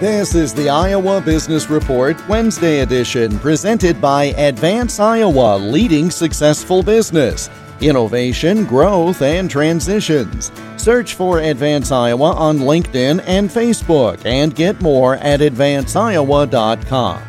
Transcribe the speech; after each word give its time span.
This 0.00 0.36
is 0.36 0.54
the 0.54 0.68
Iowa 0.68 1.20
Business 1.20 1.68
Report 1.68 2.16
Wednesday 2.28 2.82
edition, 2.82 3.36
presented 3.40 4.00
by 4.00 4.26
Advance 4.36 5.00
Iowa 5.00 5.58
Leading 5.58 6.08
Successful 6.08 6.84
Business, 6.84 7.50
Innovation, 7.80 8.64
Growth, 8.64 9.22
and 9.22 9.50
Transitions. 9.50 10.52
Search 10.76 11.14
for 11.14 11.40
Advance 11.40 11.90
Iowa 11.90 12.30
on 12.34 12.58
LinkedIn 12.58 13.24
and 13.26 13.50
Facebook 13.50 14.24
and 14.24 14.54
get 14.54 14.80
more 14.80 15.16
at 15.16 15.40
advanceiowa.com. 15.40 17.22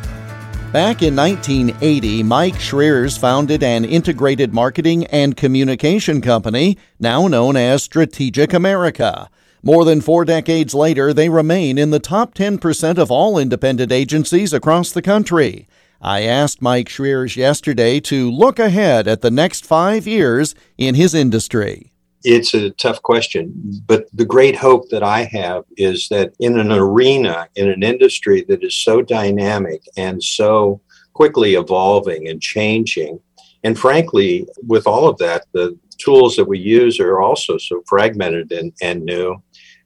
Back 0.72 1.02
in 1.02 1.16
1980, 1.16 2.22
Mike 2.22 2.60
Schreurs 2.60 3.16
founded 3.16 3.64
an 3.64 3.84
integrated 3.84 4.54
marketing 4.54 5.06
and 5.06 5.36
communication 5.36 6.20
company, 6.20 6.78
now 7.00 7.26
known 7.26 7.56
as 7.56 7.82
Strategic 7.82 8.52
America. 8.52 9.28
More 9.62 9.84
than 9.84 10.00
four 10.00 10.24
decades 10.24 10.74
later, 10.74 11.12
they 11.12 11.28
remain 11.28 11.76
in 11.76 11.90
the 11.90 11.98
top 11.98 12.34
10% 12.34 12.96
of 12.96 13.10
all 13.10 13.38
independent 13.38 13.92
agencies 13.92 14.54
across 14.54 14.90
the 14.90 15.02
country. 15.02 15.68
I 16.00 16.22
asked 16.22 16.62
Mike 16.62 16.88
Schreurs 16.88 17.36
yesterday 17.36 18.00
to 18.00 18.30
look 18.30 18.58
ahead 18.58 19.06
at 19.06 19.20
the 19.20 19.30
next 19.30 19.66
five 19.66 20.06
years 20.06 20.54
in 20.78 20.94
his 20.94 21.14
industry. 21.14 21.92
It's 22.24 22.54
a 22.54 22.70
tough 22.70 23.02
question, 23.02 23.82
but 23.86 24.06
the 24.14 24.24
great 24.24 24.56
hope 24.56 24.88
that 24.90 25.02
I 25.02 25.24
have 25.24 25.64
is 25.76 26.08
that 26.08 26.32
in 26.38 26.58
an 26.58 26.72
arena, 26.72 27.48
in 27.54 27.68
an 27.68 27.82
industry 27.82 28.44
that 28.48 28.64
is 28.64 28.74
so 28.74 29.02
dynamic 29.02 29.82
and 29.96 30.22
so 30.22 30.80
quickly 31.12 31.54
evolving 31.54 32.28
and 32.28 32.40
changing, 32.40 33.20
and 33.62 33.78
frankly, 33.78 34.46
with 34.66 34.86
all 34.86 35.06
of 35.06 35.18
that, 35.18 35.44
the 35.52 35.78
tools 36.00 36.36
that 36.36 36.48
we 36.48 36.58
use 36.58 36.98
are 36.98 37.20
also 37.20 37.58
so 37.58 37.82
fragmented 37.86 38.52
and, 38.52 38.72
and 38.82 39.04
new 39.04 39.40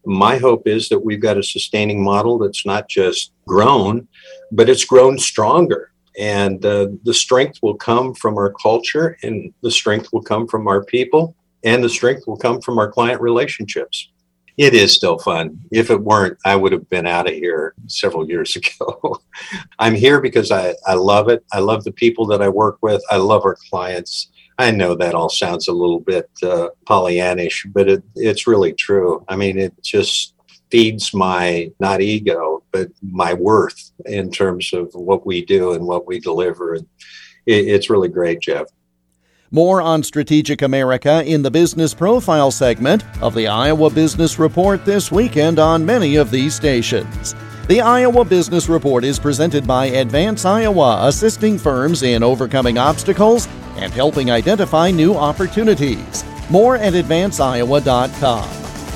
my 0.06 0.36
hope 0.36 0.66
is 0.66 0.88
that 0.88 0.98
we've 0.98 1.20
got 1.20 1.38
a 1.38 1.42
sustaining 1.42 2.02
model 2.02 2.38
that's 2.38 2.66
not 2.66 2.88
just 2.88 3.32
grown, 3.46 4.06
but 4.52 4.68
it's 4.68 4.84
grown 4.84 5.18
stronger. 5.18 5.92
And 6.18 6.64
uh, 6.64 6.88
the 7.02 7.14
strength 7.14 7.58
will 7.62 7.74
come 7.74 8.14
from 8.14 8.36
our 8.36 8.52
culture, 8.52 9.16
and 9.22 9.52
the 9.62 9.70
strength 9.70 10.10
will 10.12 10.22
come 10.22 10.46
from 10.46 10.68
our 10.68 10.84
people, 10.84 11.34
and 11.64 11.82
the 11.82 11.88
strength 11.88 12.26
will 12.26 12.36
come 12.36 12.60
from 12.60 12.78
our 12.78 12.90
client 12.90 13.20
relationships. 13.20 14.10
It 14.56 14.74
is 14.74 14.92
still 14.92 15.18
fun. 15.18 15.58
If 15.72 15.90
it 15.90 16.00
weren't, 16.00 16.38
I 16.44 16.54
would 16.54 16.70
have 16.70 16.88
been 16.88 17.08
out 17.08 17.26
of 17.26 17.34
here 17.34 17.74
several 17.88 18.28
years 18.28 18.54
ago. 18.80 19.20
I'm 19.80 19.94
here 19.94 20.20
because 20.20 20.52
I, 20.52 20.74
I 20.86 20.94
love 20.94 21.28
it. 21.28 21.44
I 21.52 21.58
love 21.58 21.82
the 21.82 21.92
people 21.92 22.26
that 22.26 22.40
I 22.40 22.48
work 22.48 22.78
with. 22.80 23.02
I 23.10 23.16
love 23.16 23.44
our 23.44 23.56
clients. 23.68 24.30
I 24.58 24.70
know 24.70 24.94
that 24.94 25.14
all 25.14 25.28
sounds 25.28 25.66
a 25.68 25.72
little 25.72 26.00
bit 26.00 26.30
uh, 26.42 26.68
Pollyannish, 26.86 27.72
but 27.72 27.88
it, 27.88 28.02
it's 28.14 28.46
really 28.46 28.72
true. 28.72 29.24
I 29.28 29.36
mean, 29.36 29.58
it 29.58 29.74
just 29.82 30.34
feeds 30.70 31.12
my 31.12 31.70
not 31.80 32.00
ego, 32.00 32.62
but 32.70 32.88
my 33.02 33.34
worth 33.34 33.90
in 34.06 34.30
terms 34.30 34.72
of 34.72 34.90
what 34.94 35.26
we 35.26 35.44
do 35.44 35.72
and 35.72 35.86
what 35.86 36.06
we 36.06 36.20
deliver. 36.20 36.74
And 36.74 36.86
it, 37.46 37.68
it's 37.68 37.90
really 37.90 38.08
great, 38.08 38.40
Jeff. 38.40 38.66
More 39.50 39.80
on 39.80 40.02
Strategic 40.02 40.62
America 40.62 41.22
in 41.24 41.42
the 41.42 41.50
Business 41.50 41.94
Profile 41.94 42.50
segment 42.50 43.04
of 43.22 43.34
the 43.34 43.46
Iowa 43.46 43.90
Business 43.90 44.38
Report 44.38 44.84
this 44.84 45.12
weekend 45.12 45.58
on 45.58 45.86
many 45.86 46.16
of 46.16 46.30
these 46.30 46.54
stations. 46.54 47.34
The 47.68 47.80
Iowa 47.80 48.24
Business 48.24 48.68
Report 48.68 49.04
is 49.04 49.18
presented 49.18 49.66
by 49.66 49.86
Advance 49.86 50.44
Iowa, 50.44 51.06
assisting 51.06 51.56
firms 51.56 52.02
in 52.02 52.22
overcoming 52.22 52.78
obstacles 52.78 53.48
and 53.76 53.92
helping 53.92 54.30
identify 54.30 54.90
new 54.90 55.14
opportunities. 55.14 56.24
More 56.50 56.76
at 56.76 56.92
advanceiowa.com. 56.94 58.48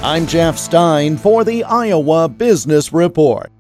I'm 0.03 0.27
Jeff 0.27 0.57
Stein 0.59 1.17
for 1.17 1.45
the 1.45 1.65
Iowa 1.65 2.29
Business 2.29 2.93
Report. 2.93 3.51